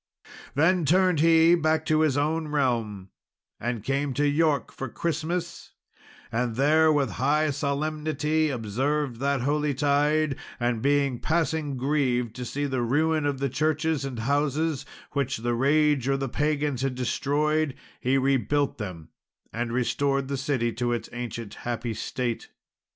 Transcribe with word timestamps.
Then 0.55 0.83
turned 0.83 1.19
he 1.19 1.53
back 1.53 1.85
to 1.85 1.99
his 1.99 2.17
own 2.17 2.47
realm, 2.47 3.11
and 3.59 3.83
came 3.83 4.15
to 4.15 4.27
York 4.27 4.71
for 4.71 4.89
Christmas, 4.89 5.73
and 6.31 6.55
there 6.55 6.91
with 6.91 7.11
high 7.21 7.51
solemnity 7.51 8.49
observed 8.49 9.17
that 9.19 9.41
holy 9.41 9.75
tide; 9.75 10.37
and 10.59 10.81
being 10.81 11.19
passing 11.19 11.77
grieved 11.77 12.35
to 12.37 12.45
see 12.45 12.65
the 12.65 12.81
ruin 12.81 13.27
of 13.27 13.37
the 13.37 13.47
churches 13.47 14.03
and 14.03 14.17
houses, 14.17 14.87
which 15.11 15.37
the 15.37 15.53
rage 15.53 16.07
or 16.07 16.17
the 16.17 16.27
pagans 16.27 16.81
had 16.81 16.95
destroyed, 16.95 17.75
he 17.99 18.17
rebuilt 18.17 18.79
them, 18.79 19.09
and 19.53 19.71
restored 19.71 20.29
the 20.29 20.35
city 20.37 20.71
to 20.71 20.91
its 20.91 21.09
ancient 21.13 21.53
happy 21.61 21.93
state. 21.93 22.49